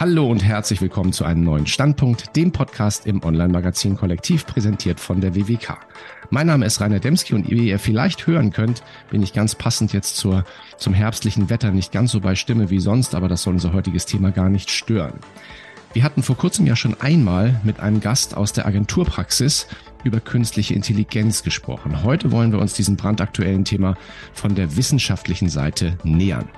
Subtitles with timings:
[0.00, 5.20] Hallo und herzlich willkommen zu einem neuen Standpunkt, dem Podcast im Online-Magazin Kollektiv, präsentiert von
[5.20, 5.76] der WWK.
[6.30, 9.92] Mein Name ist Rainer Demski und wie ihr vielleicht hören könnt, bin ich ganz passend
[9.92, 10.44] jetzt zur,
[10.76, 14.06] zum herbstlichen Wetter nicht ganz so bei Stimme wie sonst, aber das soll unser heutiges
[14.06, 15.18] Thema gar nicht stören.
[15.94, 19.66] Wir hatten vor kurzem ja schon einmal mit einem Gast aus der Agenturpraxis
[20.04, 22.04] über künstliche Intelligenz gesprochen.
[22.04, 23.96] Heute wollen wir uns diesem brandaktuellen Thema
[24.32, 26.48] von der wissenschaftlichen Seite nähern.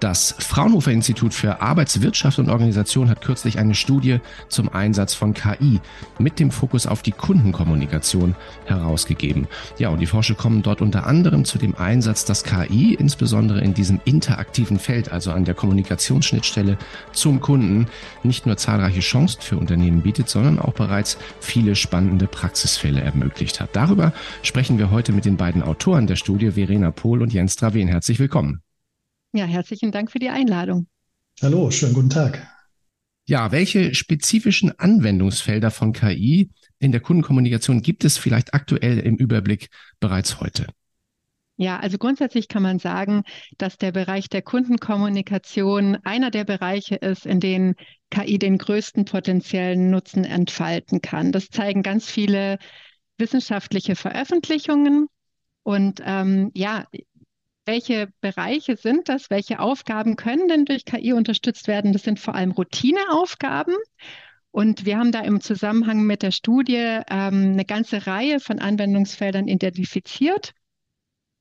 [0.00, 5.80] Das Fraunhofer Institut für Arbeitswirtschaft und Organisation hat kürzlich eine Studie zum Einsatz von KI
[6.20, 9.48] mit dem Fokus auf die Kundenkommunikation herausgegeben.
[9.78, 13.74] Ja, und die Forscher kommen dort unter anderem zu dem Einsatz, dass KI insbesondere in
[13.74, 16.78] diesem interaktiven Feld, also an der Kommunikationsschnittstelle
[17.12, 17.88] zum Kunden,
[18.22, 23.70] nicht nur zahlreiche Chancen für Unternehmen bietet, sondern auch bereits viele spannende Praxisfälle ermöglicht hat.
[23.72, 27.88] Darüber sprechen wir heute mit den beiden Autoren der Studie, Verena Pohl und Jens Draven.
[27.88, 28.62] Herzlich willkommen.
[29.38, 30.88] Ja, herzlichen Dank für die Einladung.
[31.40, 32.44] Hallo, schönen guten Tag.
[33.28, 39.68] Ja, welche spezifischen Anwendungsfelder von KI in der Kundenkommunikation gibt es vielleicht aktuell im Überblick
[40.00, 40.66] bereits heute?
[41.56, 43.22] Ja, also grundsätzlich kann man sagen,
[43.58, 47.76] dass der Bereich der Kundenkommunikation einer der Bereiche ist, in denen
[48.10, 51.30] KI den größten potenziellen Nutzen entfalten kann.
[51.30, 52.58] Das zeigen ganz viele
[53.18, 55.06] wissenschaftliche Veröffentlichungen.
[55.62, 56.86] Und ähm, ja,
[57.68, 59.28] welche Bereiche sind das?
[59.28, 61.92] Welche Aufgaben können denn durch KI unterstützt werden?
[61.92, 63.74] Das sind vor allem Routineaufgaben.
[64.50, 66.76] Und wir haben da im Zusammenhang mit der Studie
[67.10, 70.54] ähm, eine ganze Reihe von Anwendungsfeldern identifiziert.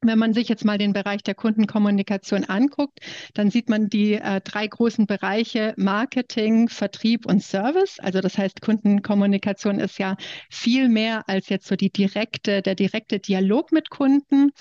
[0.01, 2.99] Wenn man sich jetzt mal den Bereich der Kundenkommunikation anguckt,
[3.33, 7.99] dann sieht man die äh, drei großen Bereiche Marketing, Vertrieb und Service.
[7.99, 10.15] Also das heißt, Kundenkommunikation ist ja
[10.51, 14.51] viel mehr als jetzt so die direkte, der direkte Dialog mit Kunden.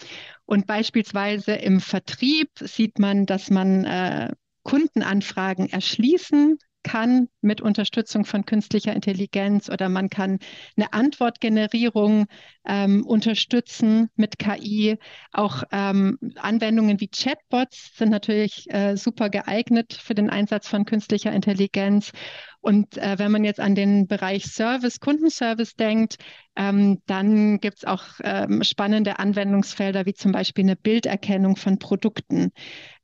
[0.46, 8.46] Und beispielsweise im Vertrieb sieht man, dass man äh, Kundenanfragen erschließen kann mit Unterstützung von
[8.46, 10.38] künstlicher Intelligenz oder man kann
[10.76, 12.26] eine Antwortgenerierung
[12.64, 14.96] ähm, unterstützen mit KI.
[15.32, 21.32] Auch ähm, Anwendungen wie Chatbots sind natürlich äh, super geeignet für den Einsatz von künstlicher
[21.32, 22.12] Intelligenz.
[22.60, 26.18] Und äh, wenn man jetzt an den Bereich Service, Kundenservice denkt,
[26.54, 32.52] ähm, dann gibt es auch ähm, spannende Anwendungsfelder wie zum Beispiel eine Bilderkennung von Produkten,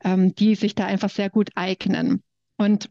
[0.04, 2.22] ähm, die sich da einfach sehr gut eignen.
[2.56, 2.90] Und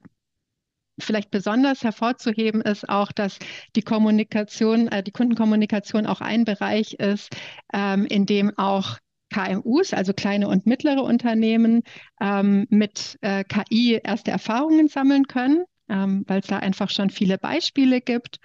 [1.04, 3.40] vielleicht besonders hervorzuheben ist auch, dass
[3.76, 7.36] die Kommunikation, äh, die Kundenkommunikation auch ein Bereich ist,
[7.74, 8.98] ähm, in dem auch
[9.34, 11.84] KMUs, also kleine und mittlere Unternehmen,
[12.20, 17.38] ähm, mit äh, KI erste Erfahrungen sammeln können, ähm, weil es da einfach schon viele
[17.38, 18.40] Beispiele gibt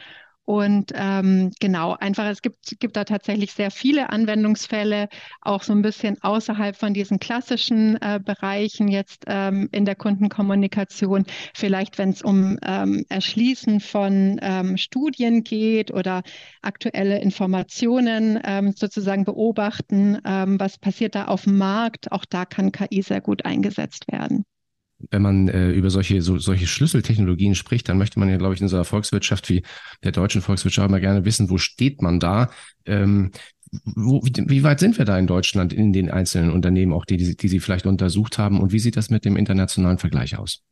[0.47, 5.09] und ähm, genau, einfach, es gibt, gibt da tatsächlich sehr viele Anwendungsfälle,
[5.41, 11.27] auch so ein bisschen außerhalb von diesen klassischen äh, Bereichen jetzt ähm, in der Kundenkommunikation.
[11.53, 16.23] Vielleicht, wenn es um ähm, Erschließen von ähm, Studien geht oder
[16.63, 22.13] aktuelle Informationen ähm, sozusagen beobachten, ähm, was passiert da auf dem Markt.
[22.13, 24.45] Auch da kann KI sehr gut eingesetzt werden
[25.11, 28.61] wenn man äh, über solche, so, solche Schlüsseltechnologien spricht, dann möchte man ja, glaube ich,
[28.61, 29.63] in unserer Volkswirtschaft wie
[30.03, 32.51] der deutschen Volkswirtschaft immer gerne wissen, wo steht man da?
[32.87, 33.31] Ähm,
[33.85, 37.17] wo, wie, wie weit sind wir da in Deutschland in den einzelnen Unternehmen, auch die,
[37.17, 38.61] die, die Sie vielleicht untersucht haben?
[38.61, 40.63] Und wie sieht das mit dem internationalen Vergleich aus?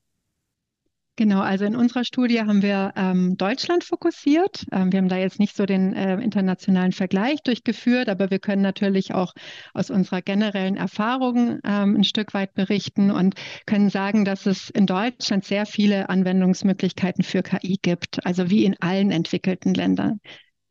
[1.16, 4.66] Genau, also in unserer Studie haben wir ähm, Deutschland fokussiert.
[4.72, 8.62] Ähm, wir haben da jetzt nicht so den äh, internationalen Vergleich durchgeführt, aber wir können
[8.62, 9.32] natürlich auch
[9.74, 14.86] aus unserer generellen Erfahrung ähm, ein Stück weit berichten und können sagen, dass es in
[14.86, 20.20] Deutschland sehr viele Anwendungsmöglichkeiten für KI gibt, also wie in allen entwickelten Ländern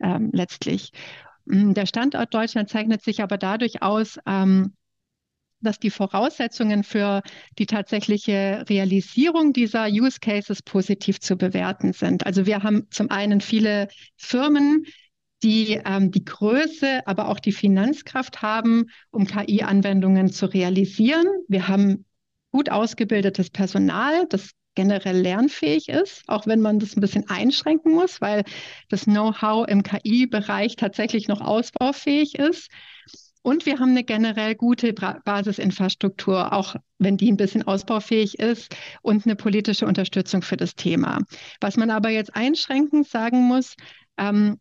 [0.02, 0.92] ähm, letztlich.
[1.46, 4.74] Der Standort Deutschland zeichnet sich aber dadurch aus, ähm,
[5.64, 7.22] dass die Voraussetzungen für
[7.58, 12.26] die tatsächliche Realisierung dieser Use Cases positiv zu bewerten sind.
[12.26, 13.88] Also wir haben zum einen viele
[14.18, 14.86] Firmen,
[15.44, 21.28] die ähm, die Größe, aber auch die Finanzkraft haben, um KI-Anwendungen zu realisieren.
[21.48, 22.06] Wir haben
[22.52, 28.22] gut ausgebildetes Personal, das generell lernfähig ist, auch wenn man das ein bisschen einschränken muss,
[28.22, 28.44] weil
[28.90, 32.70] das Know-how im KI-Bereich tatsächlich noch ausbaufähig ist.
[33.44, 39.26] Und wir haben eine generell gute Basisinfrastruktur, auch wenn die ein bisschen ausbaufähig ist und
[39.26, 41.20] eine politische Unterstützung für das Thema.
[41.62, 43.76] Was man aber jetzt einschränkend sagen muss,
[44.18, 44.60] ähm,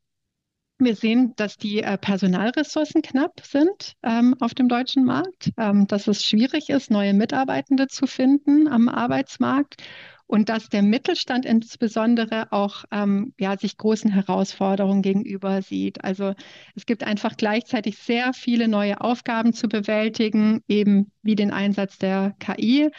[0.79, 6.09] wir sehen, dass die äh, Personalressourcen knapp sind ähm, auf dem deutschen Markt, ähm, dass
[6.09, 9.83] es schwierig ist, neue Mitarbeitende zu finden am Arbeitsmarkt
[10.27, 16.03] und dass der Mittelstand insbesondere auch ähm, ja, sich großen Herausforderungen gegenüber sieht.
[16.05, 16.35] Also
[16.75, 22.35] es gibt einfach gleichzeitig sehr viele neue Aufgaben zu bewältigen, eben wie den Einsatz der
[22.39, 22.91] KI.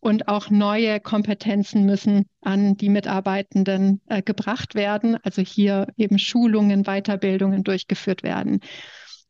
[0.00, 5.16] Und auch neue Kompetenzen müssen an die Mitarbeitenden äh, gebracht werden.
[5.22, 8.60] Also hier eben Schulungen, Weiterbildungen durchgeführt werden.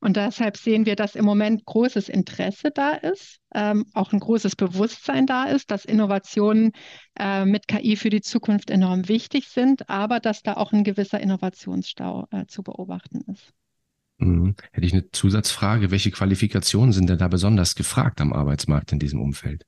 [0.04, 4.54] Und deshalb sehen wir, dass im Moment großes Interesse da ist, ähm, auch ein großes
[4.54, 6.72] Bewusstsein da ist, dass Innovationen
[7.18, 11.20] äh, mit KI für die Zukunft enorm wichtig sind, aber dass da auch ein gewisser
[11.20, 13.54] Innovationsstau äh, zu beobachten ist.
[14.18, 14.56] Mhm.
[14.72, 15.90] Hätte ich eine Zusatzfrage.
[15.90, 19.64] Welche Qualifikationen sind denn da besonders gefragt am Arbeitsmarkt in diesem Umfeld?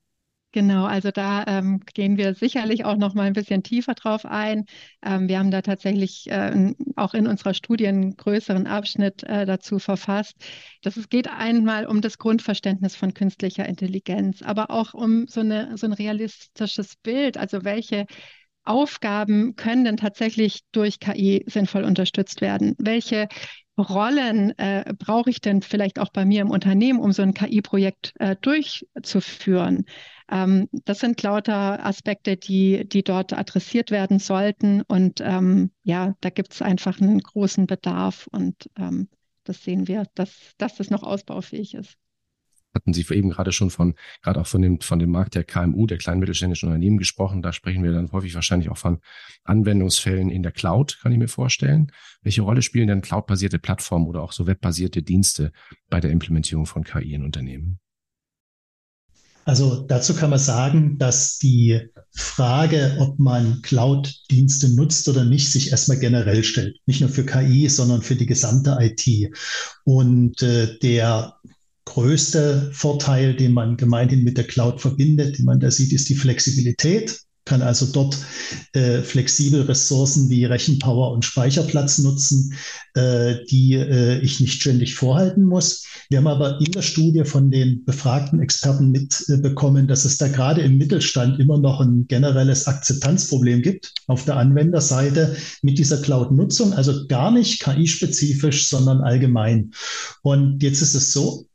[0.57, 4.65] Genau, also da ähm, gehen wir sicherlich auch noch mal ein bisschen tiefer drauf ein.
[5.05, 9.79] Ähm, wir haben da tatsächlich äh, auch in unserer Studie einen größeren Abschnitt äh, dazu
[9.79, 10.35] verfasst.
[10.81, 15.77] Dass es geht einmal um das Grundverständnis von künstlicher Intelligenz, aber auch um so, eine,
[15.77, 17.37] so ein realistisches Bild.
[17.37, 18.07] Also welche
[18.65, 22.75] Aufgaben können denn tatsächlich durch KI sinnvoll unterstützt werden?
[22.79, 23.29] Welche
[23.77, 28.15] Rollen äh, brauche ich denn vielleicht auch bei mir im Unternehmen, um so ein KI-Projekt
[28.21, 29.85] äh, durchzuführen?
[30.31, 34.83] Ähm, das sind lauter Aspekte, die, die dort adressiert werden sollten.
[34.83, 39.09] Und ähm, ja, da gibt es einfach einen großen Bedarf und ähm,
[39.45, 41.97] das sehen wir, dass, dass das noch ausbaufähig ist
[42.77, 45.87] hatten Sie eben gerade schon von, gerade auch von dem, von dem Markt der KMU,
[45.87, 47.43] der kleinen mittelständischen Unternehmen gesprochen.
[47.43, 49.01] Da sprechen wir dann häufig wahrscheinlich auch von
[49.45, 51.91] Anwendungsfällen in der Cloud, kann ich mir vorstellen.
[52.23, 55.53] Welche Rolle spielen denn cloudbasierte Plattformen oder auch so webbasierte Dienste
[55.89, 57.81] bei der Implementierung von KI in Unternehmen?
[59.47, 65.71] Also dazu kann man sagen, dass die Frage, ob man Cloud-Dienste nutzt oder nicht, sich
[65.71, 66.79] erstmal generell stellt.
[66.87, 69.33] Nicht nur für KI, sondern für die gesamte IT.
[69.85, 71.37] Und äh, der
[71.85, 76.17] größte Vorteil, den man gemeinhin mit der Cloud verbindet, den man da sieht, ist die
[76.17, 78.19] Flexibilität kann also dort
[78.75, 82.53] äh, flexibel Ressourcen wie Rechenpower und Speicherplatz nutzen,
[82.95, 85.87] äh, die äh, ich nicht ständig vorhalten muss.
[86.11, 90.61] Wir haben aber in der Studie von den befragten Experten mitbekommen, dass es da gerade
[90.61, 97.07] im Mittelstand immer noch ein generelles Akzeptanzproblem gibt auf der Anwenderseite mit dieser Cloud-Nutzung, also
[97.07, 99.71] gar nicht KI-spezifisch, sondern allgemein.
[100.23, 101.47] Und jetzt ist es so,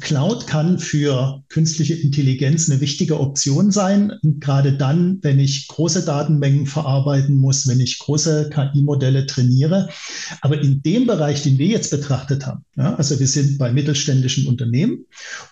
[0.00, 6.66] Cloud kann für künstliche Intelligenz eine wichtige Option sein, gerade dann, wenn ich große Datenmengen
[6.66, 9.88] verarbeiten muss, wenn ich große KI-Modelle trainiere.
[10.40, 14.46] Aber in dem Bereich, den wir jetzt betrachtet haben, ja, also wir sind bei mittelständischen
[14.46, 15.04] Unternehmen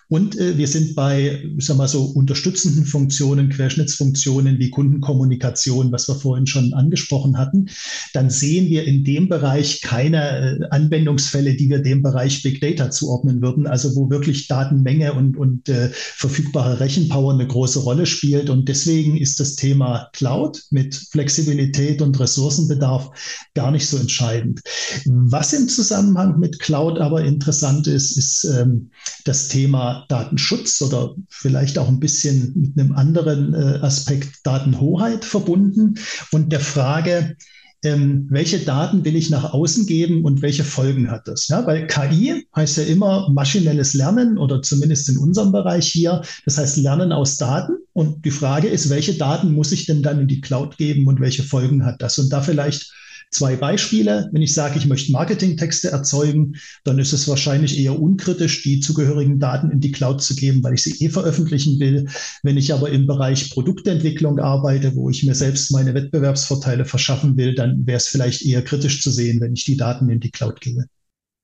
[0.09, 6.07] und äh, wir sind bei, ich sag mal so, unterstützenden Funktionen, Querschnittsfunktionen wie Kundenkommunikation, was
[6.07, 7.67] wir vorhin schon angesprochen hatten,
[8.13, 12.89] dann sehen wir in dem Bereich keine äh, Anwendungsfälle, die wir dem Bereich Big Data
[12.89, 18.05] zuordnen würden, also wo wirklich wirklich Datenmenge und, und äh, verfügbare Rechenpower eine große Rolle
[18.05, 18.49] spielt.
[18.49, 23.09] Und deswegen ist das Thema Cloud mit Flexibilität und Ressourcenbedarf
[23.53, 24.61] gar nicht so entscheidend.
[25.05, 28.91] Was im Zusammenhang mit Cloud aber interessant ist, ist ähm,
[29.25, 35.95] das Thema Datenschutz oder vielleicht auch ein bisschen mit einem anderen äh, Aspekt Datenhoheit verbunden
[36.31, 37.35] und der Frage,
[37.83, 41.47] ähm, welche Daten will ich nach außen geben und welche Folgen hat das?
[41.49, 46.21] Ja, weil KI heißt ja immer maschinelles Lernen oder zumindest in unserem Bereich hier.
[46.45, 47.73] Das heißt Lernen aus Daten.
[47.91, 51.19] Und die Frage ist, welche Daten muss ich denn dann in die Cloud geben und
[51.19, 52.17] welche Folgen hat das?
[52.17, 52.91] Und da vielleicht
[53.33, 54.29] Zwei Beispiele.
[54.31, 56.53] Wenn ich sage, ich möchte Marketingtexte erzeugen,
[56.83, 60.75] dann ist es wahrscheinlich eher unkritisch, die zugehörigen Daten in die Cloud zu geben, weil
[60.75, 62.07] ich sie eh veröffentlichen will.
[62.43, 67.55] Wenn ich aber im Bereich Produktentwicklung arbeite, wo ich mir selbst meine Wettbewerbsvorteile verschaffen will,
[67.55, 70.61] dann wäre es vielleicht eher kritisch zu sehen, wenn ich die Daten in die Cloud
[70.61, 70.85] gebe.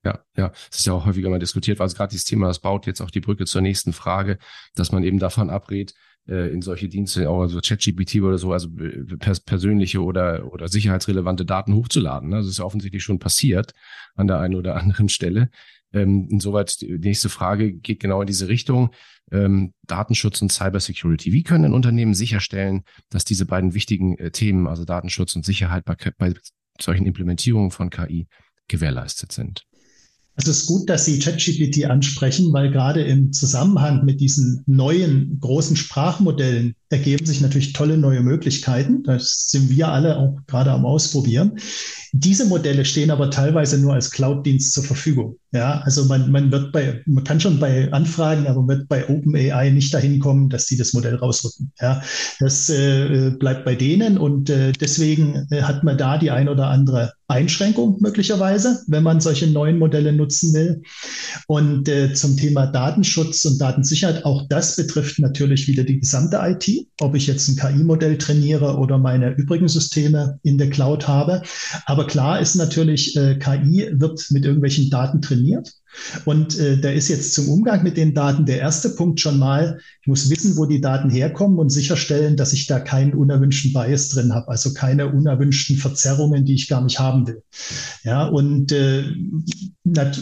[0.04, 2.86] Ja, ja, es ist ja auch häufiger mal diskutiert, also gerade dieses Thema, das baut
[2.86, 4.38] jetzt auch die Brücke zur nächsten Frage,
[4.74, 5.92] dass man eben davon abrät,
[6.28, 10.68] äh, in solche Dienste, auch also ChatGPT oder so, also äh, pers persönliche oder, oder
[10.68, 12.30] sicherheitsrelevante Daten hochzuladen.
[12.30, 12.36] Ne?
[12.36, 13.72] Das ist ja offensichtlich schon passiert
[14.14, 15.50] an der einen oder anderen Stelle.
[15.92, 18.90] Ähm, insoweit die nächste Frage geht genau in diese Richtung.
[19.32, 21.32] Ähm, Datenschutz und Cybersecurity.
[21.32, 25.96] Wie können Unternehmen sicherstellen, dass diese beiden wichtigen äh, Themen, also Datenschutz und Sicherheit bei,
[26.18, 26.34] bei
[26.80, 28.28] solchen Implementierungen von KI
[28.68, 29.66] gewährleistet sind?
[30.36, 35.76] Es ist gut, dass Sie ChatGPT ansprechen, weil gerade im Zusammenhang mit diesen neuen großen
[35.76, 39.04] Sprachmodellen ergeben sich natürlich tolle neue Möglichkeiten.
[39.04, 41.58] Das sind wir alle auch gerade am Ausprobieren.
[42.12, 45.36] Diese Modelle stehen aber teilweise nur als Cloud-Dienst zur Verfügung.
[45.52, 49.70] Ja, also man, man wird bei, man kann schon bei Anfragen, aber wird bei OpenAI
[49.70, 51.72] nicht dahin kommen, dass sie das Modell rausrücken.
[51.80, 52.02] Ja,
[52.40, 56.66] das äh, bleibt bei denen und äh, deswegen äh, hat man da die ein oder
[56.66, 60.82] andere Einschränkung möglicherweise, wenn man solche neuen Modelle nutzen will.
[61.46, 66.79] Und äh, zum Thema Datenschutz und Datensicherheit, auch das betrifft natürlich wieder die gesamte IT.
[67.00, 71.42] Ob ich jetzt ein KI-Modell trainiere oder meine übrigen Systeme in der Cloud habe.
[71.86, 75.79] Aber klar ist natürlich, äh, KI wird mit irgendwelchen Daten trainiert.
[76.24, 79.78] Und äh, da ist jetzt zum Umgang mit den Daten der erste Punkt schon mal,
[80.02, 84.08] ich muss wissen, wo die Daten herkommen und sicherstellen, dass ich da keinen unerwünschten Bias
[84.08, 87.42] drin habe, also keine unerwünschten Verzerrungen, die ich gar nicht haben will.
[88.04, 89.04] Ja, und, äh,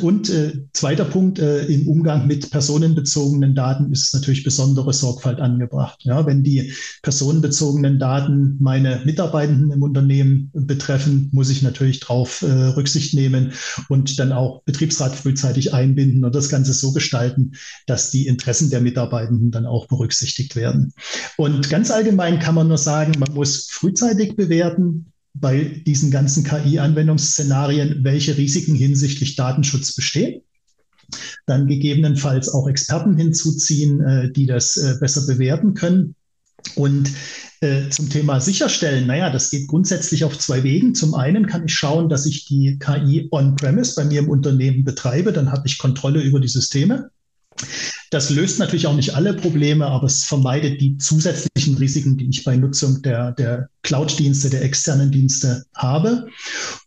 [0.02, 6.00] und äh, zweiter Punkt äh, im Umgang mit personenbezogenen Daten ist natürlich besondere Sorgfalt angebracht.
[6.02, 6.72] Ja, wenn die
[7.02, 13.52] personenbezogenen Daten meine Mitarbeitenden im Unternehmen betreffen, muss ich natürlich darauf äh, Rücksicht nehmen
[13.88, 17.52] und dann auch Betriebsrat frühzeitig rechtzeitig einbinden und das Ganze so gestalten,
[17.86, 20.92] dass die Interessen der Mitarbeitenden dann auch berücksichtigt werden.
[21.36, 28.02] Und ganz allgemein kann man nur sagen, man muss frühzeitig bewerten, bei diesen ganzen KI-Anwendungsszenarien,
[28.02, 30.42] welche Risiken hinsichtlich Datenschutz bestehen.
[31.46, 36.16] Dann gegebenenfalls auch Experten hinzuziehen, äh, die das äh, besser bewerten können.
[36.74, 37.10] Und
[37.60, 40.94] äh, zum Thema sicherstellen, naja, das geht grundsätzlich auf zwei Wegen.
[40.94, 45.32] Zum einen kann ich schauen, dass ich die KI on-premise bei mir im Unternehmen betreibe,
[45.32, 47.10] dann habe ich Kontrolle über die Systeme.
[48.10, 52.42] Das löst natürlich auch nicht alle Probleme, aber es vermeidet die zusätzlichen Risiken, die ich
[52.42, 56.26] bei Nutzung der, der Cloud-Dienste, der externen Dienste habe.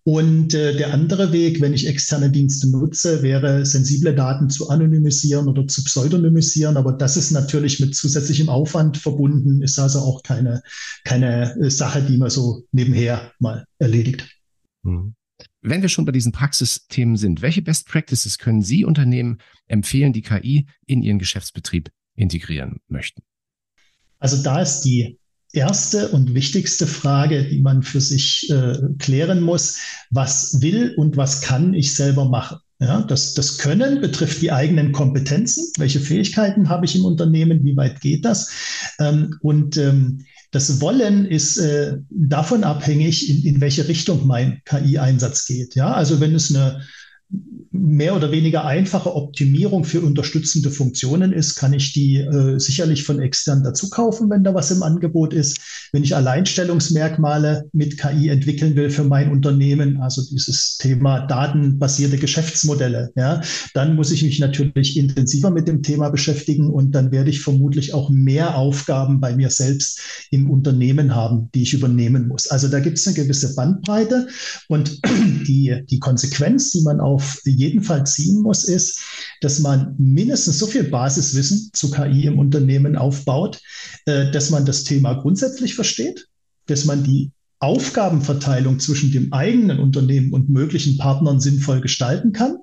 [0.04, 5.48] Und äh, der andere Weg, wenn ich externe Dienste nutze, wäre, sensible Daten zu anonymisieren
[5.48, 6.76] oder zu pseudonymisieren.
[6.76, 10.64] Aber das ist natürlich mit zusätzlichem Aufwand verbunden, ist also auch keine,
[11.04, 14.28] keine äh, Sache, die man so nebenher mal erledigt.
[14.82, 15.14] Mhm.
[15.62, 19.38] Wenn wir schon bei diesen Praxisthemen sind, welche Best Practices können Sie Unternehmen
[19.68, 23.22] empfehlen, die KI in ihren Geschäftsbetrieb integrieren möchten?
[24.18, 25.20] Also da ist die
[25.54, 29.78] erste und wichtigste Frage, die man für sich äh, klären muss,
[30.10, 32.58] was will und was kann ich selber machen?
[32.80, 35.72] Ja, das, das Können betrifft die eigenen Kompetenzen.
[35.78, 37.64] Welche Fähigkeiten habe ich im Unternehmen?
[37.64, 38.50] Wie weit geht das?
[38.98, 45.46] Ähm, und ähm, das Wollen ist äh, davon abhängig, in, in welche Richtung mein KI-Einsatz
[45.46, 45.76] geht.
[45.76, 46.82] Ja, also wenn es eine
[47.72, 53.22] mehr oder weniger einfache Optimierung für unterstützende Funktionen ist, kann ich die äh, sicherlich von
[53.22, 55.60] extern dazu kaufen, wenn da was im Angebot ist.
[55.94, 63.12] Wenn ich Alleinstellungsmerkmale mit KI entwickeln will für mein Unternehmen, also dieses Thema datenbasierte Geschäftsmodelle,
[63.16, 63.42] ja,
[63.74, 67.94] dann muss ich mich natürlich intensiver mit dem Thema beschäftigen und dann werde ich vermutlich
[67.94, 72.48] auch mehr Aufgaben bei mir selbst im Unternehmen haben, die ich übernehmen muss.
[72.48, 74.28] Also da gibt es eine gewisse Bandbreite
[74.68, 75.00] und
[75.48, 79.00] die, die Konsequenz, die man auf jeden Fall ziehen muss, ist,
[79.40, 83.62] dass man mindestens so viel Basiswissen zu KI im Unternehmen aufbaut,
[84.06, 86.28] äh, dass man das Thema grundsätzlich versteht,
[86.66, 92.58] dass man die Aufgabenverteilung zwischen dem eigenen Unternehmen und möglichen Partnern sinnvoll gestalten kann.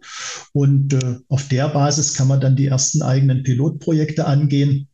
[0.52, 4.88] Und äh, auf der Basis kann man dann die ersten eigenen Pilotprojekte angehen,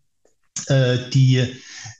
[0.67, 1.43] äh, die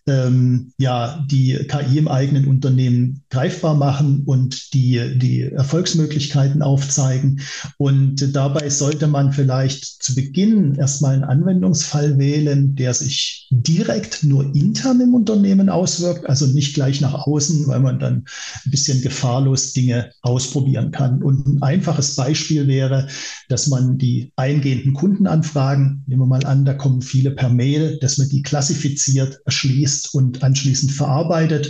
[0.07, 7.41] ähm, ja, die KI im eigenen Unternehmen greifbar machen und die, die Erfolgsmöglichkeiten aufzeigen.
[7.79, 14.55] Und dabei sollte man vielleicht zu Beginn erstmal einen Anwendungsfall wählen, der sich direkt nur
[14.55, 18.25] intern im Unternehmen auswirkt, also nicht gleich nach außen, weil man dann
[18.65, 21.23] ein bisschen gefahrlos Dinge ausprobieren kann.
[21.23, 23.09] Und ein einfaches Beispiel wäre,
[23.49, 28.19] dass man die eingehenden Kundenanfragen, nehmen wir mal an, da kommen viele per Mail, dass
[28.19, 31.69] man die klassifiziert, erschließt, liest und anschließend verarbeitet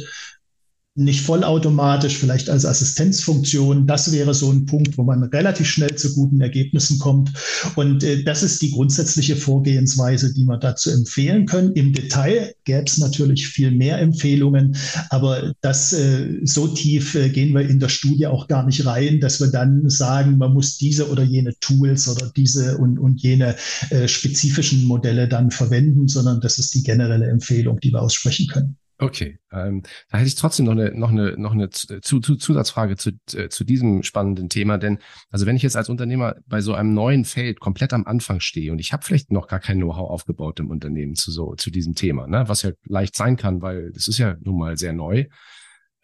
[0.96, 3.86] nicht vollautomatisch, vielleicht als Assistenzfunktion.
[3.86, 7.32] Das wäre so ein Punkt, wo man relativ schnell zu guten Ergebnissen kommt.
[7.74, 11.72] Und äh, das ist die grundsätzliche Vorgehensweise, die wir dazu empfehlen können.
[11.72, 14.76] Im Detail gäbe es natürlich viel mehr Empfehlungen,
[15.10, 19.18] aber das äh, so tief äh, gehen wir in der Studie auch gar nicht rein,
[19.18, 23.56] dass wir dann sagen, man muss diese oder jene Tools oder diese und, und jene
[23.90, 28.76] äh, spezifischen Modelle dann verwenden, sondern das ist die generelle Empfehlung, die wir aussprechen können.
[28.98, 32.96] Okay, ähm, da hätte ich trotzdem noch eine, noch eine, noch eine zu, zu Zusatzfrage
[32.96, 34.78] zu, äh, zu diesem spannenden Thema.
[34.78, 34.98] Denn,
[35.30, 38.70] also wenn ich jetzt als Unternehmer bei so einem neuen Feld komplett am Anfang stehe
[38.70, 41.96] und ich habe vielleicht noch gar kein Know-how aufgebaut im Unternehmen zu so zu diesem
[41.96, 45.26] Thema, ne, was ja leicht sein kann, weil das ist ja nun mal sehr neu.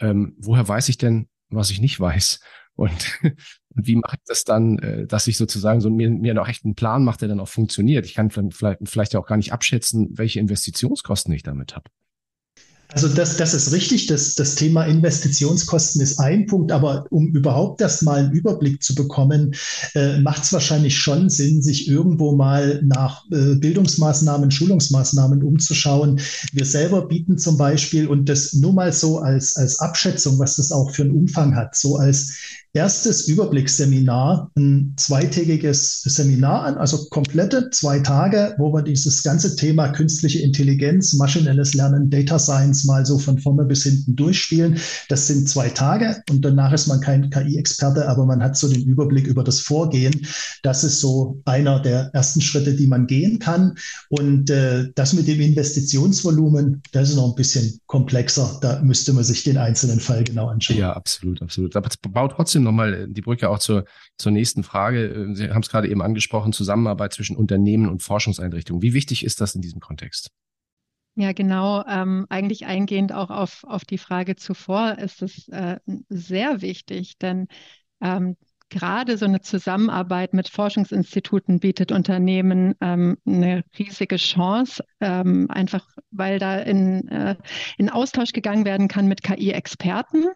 [0.00, 2.40] Ähm, woher weiß ich denn, was ich nicht weiß?
[2.74, 3.36] Und, und
[3.86, 6.74] wie mache ich das dann, äh, dass ich sozusagen so mir, mir noch echt einen
[6.74, 8.04] Plan mache, der dann auch funktioniert?
[8.04, 11.88] Ich kann vielleicht, vielleicht ja auch gar nicht abschätzen, welche Investitionskosten ich damit habe.
[12.92, 14.06] Also das, das ist richtig.
[14.06, 18.94] Das, das Thema Investitionskosten ist ein Punkt, aber um überhaupt erst mal einen Überblick zu
[18.94, 19.54] bekommen,
[19.94, 26.20] äh, macht es wahrscheinlich schon Sinn, sich irgendwo mal nach äh, Bildungsmaßnahmen, Schulungsmaßnahmen umzuschauen.
[26.52, 30.72] Wir selber bieten zum Beispiel, und das nur mal so als, als Abschätzung, was das
[30.72, 32.34] auch für einen Umfang hat, so als
[32.72, 39.88] erstes Überblicksseminar, ein zweitägiges Seminar an, also komplette zwei Tage, wo wir dieses ganze Thema
[39.88, 44.78] künstliche Intelligenz, maschinelles Lernen, Data Science mal so von vorne bis hinten durchspielen.
[45.08, 48.82] Das sind zwei Tage und danach ist man kein KI-Experte, aber man hat so den
[48.82, 50.26] Überblick über das Vorgehen.
[50.62, 53.74] Das ist so einer der ersten Schritte, die man gehen kann.
[54.08, 58.58] Und äh, das mit dem Investitionsvolumen, das ist noch ein bisschen komplexer.
[58.62, 60.78] Da müsste man sich den einzelnen Fall genau anschauen.
[60.78, 61.74] Ja, absolut, absolut.
[61.74, 63.84] Aber es baut trotzdem trotzdem nochmal äh, die Brücke auch zur,
[64.16, 65.06] zur nächsten Frage.
[65.06, 68.82] Äh, Sie haben es gerade eben angesprochen, Zusammenarbeit zwischen Unternehmen und Forschungseinrichtungen.
[68.82, 70.30] Wie wichtig ist das in diesem Kontext?
[71.16, 71.84] Ja, genau.
[71.86, 77.48] Ähm, eigentlich eingehend auch auf, auf die Frage zuvor ist es äh, sehr wichtig, denn
[78.00, 78.36] ähm,
[78.70, 86.38] gerade so eine Zusammenarbeit mit Forschungsinstituten bietet Unternehmen ähm, eine riesige Chance, ähm, einfach weil
[86.38, 87.34] da in, äh,
[87.76, 90.26] in Austausch gegangen werden kann mit KI-Experten.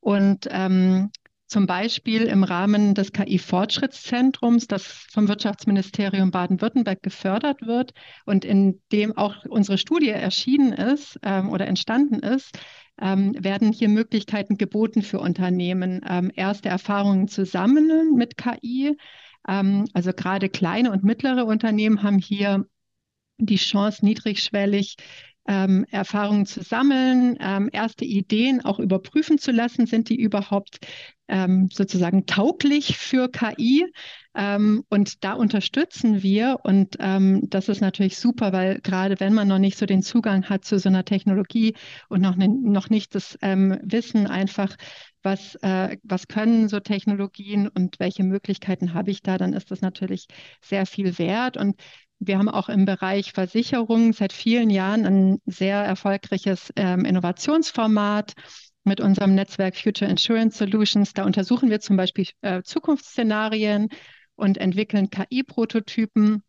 [0.00, 1.10] Und ähm,
[1.48, 7.94] zum Beispiel im Rahmen des KI-Fortschrittszentrums, das vom Wirtschaftsministerium Baden-Württemberg gefördert wird
[8.26, 12.58] und in dem auch unsere Studie erschienen ist ähm, oder entstanden ist,
[13.00, 18.96] ähm, werden hier Möglichkeiten geboten für Unternehmen, ähm, erste Erfahrungen zu sammeln mit KI.
[19.48, 22.66] Ähm, also gerade kleine und mittlere Unternehmen haben hier
[23.38, 24.96] die Chance, niedrigschwellig
[25.48, 30.78] ähm, Erfahrungen zu sammeln, ähm, erste Ideen auch überprüfen zu lassen, sind die überhaupt
[31.26, 33.86] ähm, sozusagen tauglich für KI?
[34.36, 39.48] Ähm, und da unterstützen wir und ähm, das ist natürlich super, weil gerade wenn man
[39.48, 41.74] noch nicht so den Zugang hat zu so einer Technologie
[42.08, 44.76] und noch, ne, noch nicht das ähm, Wissen einfach,
[45.22, 49.80] was, äh, was können so Technologien und welche Möglichkeiten habe ich da, dann ist das
[49.80, 50.26] natürlich
[50.60, 51.56] sehr viel wert.
[51.56, 51.80] Und
[52.20, 58.32] wir haben auch im Bereich Versicherung seit vielen Jahren ein sehr erfolgreiches ähm, Innovationsformat
[58.84, 61.12] mit unserem Netzwerk Future Insurance Solutions.
[61.12, 63.88] Da untersuchen wir zum Beispiel äh, Zukunftsszenarien
[64.34, 66.42] und entwickeln KI-Prototypen.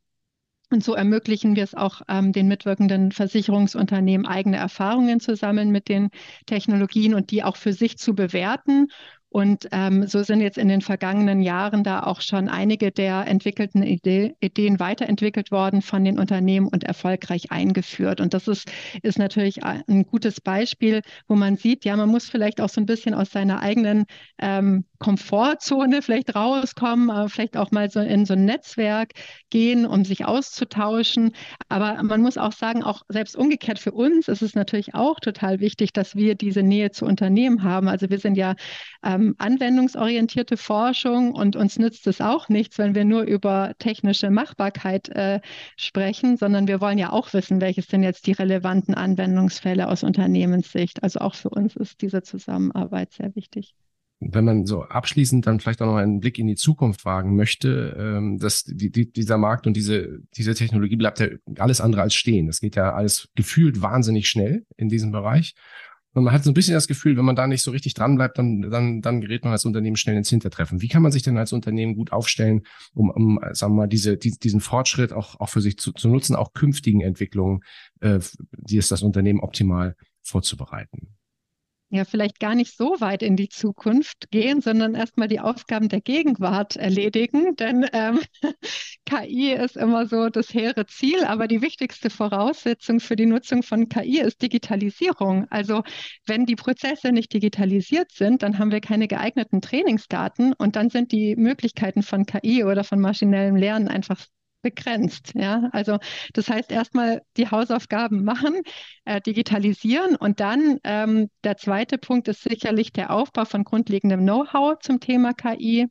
[0.72, 5.90] Und so ermöglichen wir es auch ähm, den mitwirkenden Versicherungsunternehmen, eigene Erfahrungen zu sammeln mit
[5.90, 6.10] den
[6.46, 8.88] Technologien und die auch für sich zu bewerten
[9.32, 13.84] und ähm, so sind jetzt in den vergangenen Jahren da auch schon einige der entwickelten
[13.84, 18.22] Idee, Ideen weiterentwickelt worden von den Unternehmen und erfolgreich eingeführt.
[18.22, 18.72] Und das ist,
[19.04, 22.88] ist natürlich ein gutes Beispiel, wo man sieht, ja, man muss vielleicht auch so ein
[22.88, 24.06] bisschen aus seiner eigenen
[24.40, 29.12] ähm, Komfortzone vielleicht rauskommen, äh, vielleicht auch mal so in so ein Netzwerk
[29.52, 31.34] gehen, um sich auszutauschen.
[31.68, 35.60] Aber man muss auch sagen, auch selbst umgekehrt für uns ist es natürlich auch total
[35.60, 37.88] wichtig, dass wir diese Nähe zu Unternehmen haben.
[37.88, 38.56] Also wir sind ja
[39.04, 44.30] ähm, ähm, anwendungsorientierte Forschung und uns nützt es auch nichts, wenn wir nur über technische
[44.30, 45.42] Machbarkeit äh,
[45.78, 51.04] sprechen, sondern wir wollen ja auch wissen, welches sind jetzt die relevanten Anwendungsfälle aus Unternehmenssicht.
[51.04, 53.76] Also auch für uns ist diese Zusammenarbeit sehr wichtig
[54.22, 57.96] wenn man so abschließend dann vielleicht auch noch einen Blick in die Zukunft wagen möchte,
[57.98, 61.28] ähm, dass die, die, dieser Markt und diese, diese Technologie bleibt ja
[61.58, 62.48] alles andere als stehen.
[62.48, 65.56] Das geht ja alles gefühlt wahnsinnig schnell in diesem Bereich.
[66.14, 68.16] Und man hat so ein bisschen das Gefühl, wenn man da nicht so richtig dran
[68.16, 70.82] bleibt, dann, dann, dann gerät man als Unternehmen schnell ins Hintertreffen.
[70.82, 74.18] Wie kann man sich denn als Unternehmen gut aufstellen, um, um sagen wir mal, diese,
[74.18, 77.62] die, diesen Fortschritt auch, auch für sich zu, zu nutzen, auch künftigen Entwicklungen,
[78.02, 78.20] äh,
[78.58, 81.19] die es das Unternehmen optimal vorzubereiten?
[81.90, 86.02] Ja vielleicht gar nicht so weit in die Zukunft gehen, sondern erstmal die Aufgaben der
[86.02, 87.56] Gegenwart erledigen.
[87.56, 88.20] Denn ähm,
[89.06, 93.90] KI ist immer so das hehre Ziel, aber die wichtigste Voraussetzung für die Nutzung von
[93.90, 95.48] KI ist Digitalisierung.
[95.50, 95.84] Also
[96.26, 101.12] wenn die Prozesse nicht digitalisiert sind, dann haben wir keine geeigneten Trainingsdaten und dann sind
[101.12, 104.26] die Möglichkeiten von KI oder von maschinellem Lernen einfach
[104.62, 105.32] begrenzt.
[105.36, 105.98] Ja, also
[106.34, 108.62] das heißt erstmal die Hausaufgaben machen,
[109.06, 114.80] äh, digitalisieren und dann ähm, der zweite Punkt ist sicherlich der Aufbau von grundlegendem Know-how
[114.80, 115.88] zum Thema KI.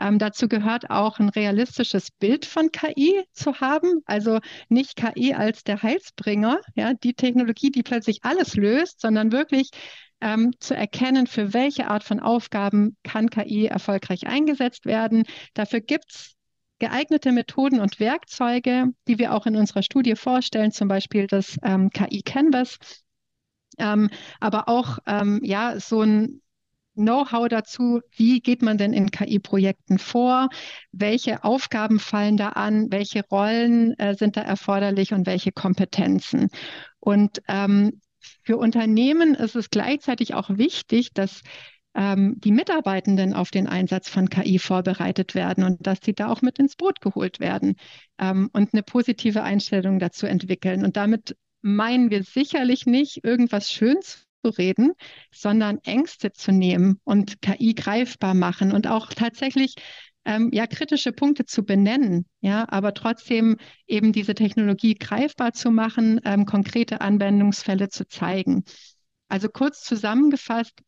[0.00, 5.64] Ähm, dazu gehört auch ein realistisches Bild von KI zu haben, also nicht KI als
[5.64, 9.70] der Heilsbringer, ja, die Technologie, die plötzlich alles löst, sondern wirklich
[10.20, 15.24] ähm, zu erkennen, für welche Art von Aufgaben kann KI erfolgreich eingesetzt werden.
[15.54, 16.37] Dafür gibt es
[16.78, 21.90] geeignete Methoden und Werkzeuge, die wir auch in unserer Studie vorstellen, zum Beispiel das ähm,
[21.90, 22.78] KI Canvas,
[23.78, 24.10] ähm,
[24.40, 26.42] aber auch ähm, ja so ein
[26.98, 30.48] Know-how dazu, wie geht man denn in KI-Projekten vor,
[30.90, 36.48] welche Aufgaben fallen da an, welche Rollen äh, sind da erforderlich und welche Kompetenzen.
[36.98, 38.00] Und ähm,
[38.42, 41.42] für Unternehmen ist es gleichzeitig auch wichtig, dass
[41.98, 46.42] ähm, die Mitarbeitenden auf den Einsatz von KI vorbereitet werden und dass sie da auch
[46.42, 47.74] mit ins Boot geholt werden
[48.18, 50.84] ähm, und eine positive Einstellung dazu entwickeln.
[50.84, 53.96] Und damit meinen wir sicherlich nicht irgendwas schön
[54.44, 54.92] reden,
[55.32, 59.74] sondern Ängste zu nehmen und KI greifbar machen und auch tatsächlich
[60.24, 63.56] ähm, ja kritische Punkte zu benennen, ja, aber trotzdem
[63.88, 68.64] eben diese Technologie greifbar zu machen, ähm, konkrete Anwendungsfälle zu zeigen.
[69.28, 70.80] Also kurz zusammengefasst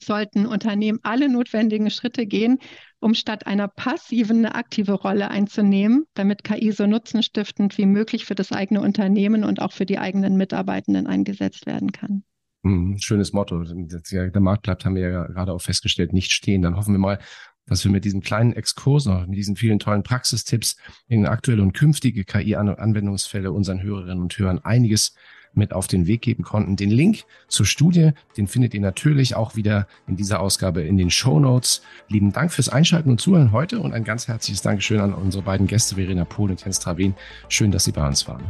[0.00, 2.58] sollten Unternehmen alle notwendigen Schritte gehen,
[3.00, 8.34] um statt einer passiven eine aktive Rolle einzunehmen, damit KI so nutzenstiftend wie möglich für
[8.34, 12.24] das eigene Unternehmen und auch für die eigenen Mitarbeitenden eingesetzt werden kann.
[12.64, 13.64] Hm, schönes Motto.
[13.64, 16.62] Der Markt bleibt, haben wir ja gerade auch festgestellt, nicht stehen.
[16.62, 17.18] Dann hoffen wir mal,
[17.66, 20.76] dass wir mit diesem kleinen Exkurs noch, mit diesen vielen tollen Praxistipps
[21.08, 25.14] in aktuelle und künftige KI-Anwendungsfälle unseren Hörerinnen und Hörern einiges
[25.54, 26.76] mit auf den Weg geben konnten.
[26.76, 31.10] Den Link zur Studie, den findet ihr natürlich auch wieder in dieser Ausgabe in den
[31.10, 31.82] Show Notes.
[32.08, 35.66] Lieben Dank fürs Einschalten und Zuhören heute und ein ganz herzliches Dankeschön an unsere beiden
[35.66, 37.14] Gäste, Verena Pohl und Jens Travin.
[37.48, 38.42] Schön, dass Sie bei uns waren.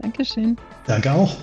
[0.00, 0.56] Dankeschön.
[0.86, 1.36] Danke auch.